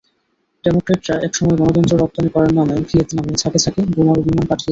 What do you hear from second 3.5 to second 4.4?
ঝাঁকে বোমারু